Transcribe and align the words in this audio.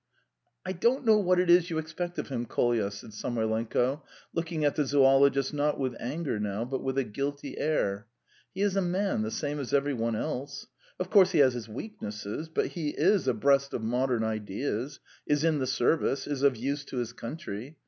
"I 0.65 0.71
don't 0.71 1.05
know 1.05 1.19
what 1.19 1.39
it 1.39 1.47
is 1.47 1.69
you 1.69 1.77
expect 1.77 2.17
of 2.17 2.29
him, 2.29 2.47
Kolya," 2.47 2.89
said 2.89 3.11
Samoylenko, 3.13 4.01
looking 4.33 4.65
at 4.65 4.73
the 4.75 4.83
zoologist, 4.83 5.53
not 5.53 5.79
with 5.79 5.95
anger 5.99 6.39
now, 6.39 6.65
but 6.65 6.81
with 6.81 6.97
a 6.97 7.03
guilty 7.03 7.55
air. 7.59 8.07
"He 8.51 8.63
is 8.63 8.75
a 8.75 8.81
man 8.81 9.21
the 9.21 9.29
same 9.29 9.59
as 9.59 9.75
every 9.75 9.93
one 9.93 10.15
else. 10.15 10.65
Of 10.99 11.11
course, 11.11 11.33
he 11.33 11.37
has 11.37 11.53
his 11.53 11.69
weaknesses, 11.69 12.49
but 12.49 12.69
he 12.69 12.95
is 12.97 13.27
abreast 13.27 13.75
of 13.75 13.83
modern 13.83 14.23
ideas, 14.23 14.99
is 15.27 15.43
in 15.43 15.59
the 15.59 15.67
service, 15.67 16.25
is 16.25 16.41
of 16.41 16.57
use 16.57 16.83
to 16.85 16.97
his 16.97 17.13
country. 17.13 17.77